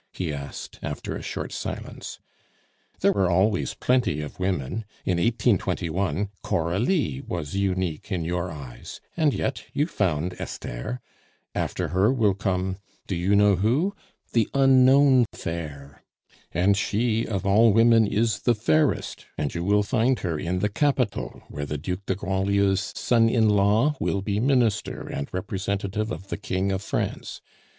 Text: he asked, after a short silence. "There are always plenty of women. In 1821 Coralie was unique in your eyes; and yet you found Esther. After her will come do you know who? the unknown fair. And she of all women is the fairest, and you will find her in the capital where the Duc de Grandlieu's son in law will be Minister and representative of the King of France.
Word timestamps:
he 0.13 0.33
asked, 0.33 0.79
after 0.81 1.15
a 1.15 1.21
short 1.21 1.51
silence. 1.51 2.17
"There 3.01 3.15
are 3.15 3.29
always 3.29 3.75
plenty 3.75 4.19
of 4.21 4.39
women. 4.39 4.83
In 5.05 5.17
1821 5.19 6.29
Coralie 6.41 7.21
was 7.27 7.53
unique 7.53 8.11
in 8.11 8.23
your 8.25 8.49
eyes; 8.51 8.99
and 9.15 9.31
yet 9.31 9.65
you 9.73 9.85
found 9.85 10.33
Esther. 10.39 11.01
After 11.53 11.89
her 11.89 12.11
will 12.11 12.33
come 12.33 12.77
do 13.05 13.15
you 13.15 13.35
know 13.35 13.57
who? 13.57 13.95
the 14.33 14.49
unknown 14.55 15.25
fair. 15.33 16.01
And 16.51 16.75
she 16.75 17.27
of 17.27 17.45
all 17.45 17.71
women 17.71 18.07
is 18.07 18.39
the 18.39 18.55
fairest, 18.55 19.27
and 19.37 19.53
you 19.53 19.63
will 19.63 19.83
find 19.83 20.17
her 20.21 20.39
in 20.39 20.61
the 20.61 20.69
capital 20.69 21.43
where 21.47 21.67
the 21.67 21.77
Duc 21.77 22.07
de 22.07 22.15
Grandlieu's 22.15 22.91
son 22.95 23.29
in 23.29 23.49
law 23.49 23.95
will 23.99 24.23
be 24.23 24.39
Minister 24.39 25.07
and 25.07 25.31
representative 25.31 26.09
of 26.09 26.29
the 26.29 26.37
King 26.37 26.71
of 26.71 26.81
France. 26.81 27.39